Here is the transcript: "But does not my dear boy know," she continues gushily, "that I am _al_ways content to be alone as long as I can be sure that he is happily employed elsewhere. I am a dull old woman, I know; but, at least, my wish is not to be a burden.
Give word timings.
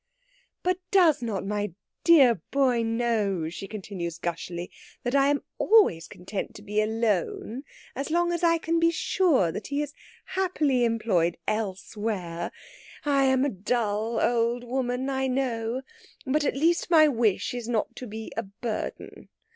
"But 0.63 0.79
does 0.89 1.21
not 1.21 1.45
my 1.45 1.75
dear 2.03 2.41
boy 2.49 2.81
know," 2.81 3.49
she 3.49 3.67
continues 3.67 4.17
gushily, 4.17 4.71
"that 5.03 5.13
I 5.13 5.27
am 5.27 5.43
_al_ways 5.59 6.09
content 6.09 6.55
to 6.55 6.63
be 6.63 6.81
alone 6.81 7.61
as 7.95 8.09
long 8.09 8.31
as 8.31 8.43
I 8.43 8.57
can 8.57 8.79
be 8.79 8.89
sure 8.89 9.51
that 9.51 9.67
he 9.67 9.79
is 9.83 9.93
happily 10.25 10.85
employed 10.85 11.37
elsewhere. 11.47 12.51
I 13.05 13.25
am 13.25 13.45
a 13.45 13.49
dull 13.49 14.19
old 14.19 14.63
woman, 14.63 15.07
I 15.07 15.27
know; 15.27 15.83
but, 16.25 16.45
at 16.45 16.57
least, 16.57 16.89
my 16.89 17.07
wish 17.07 17.53
is 17.53 17.69
not 17.69 17.95
to 17.97 18.07
be 18.07 18.31
a 18.35 18.41
burden. 18.41 19.29